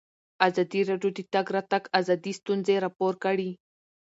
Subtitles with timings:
[0.47, 3.49] ازادي راډیو د د تګ راتګ ازادي ستونزې راپور کړي.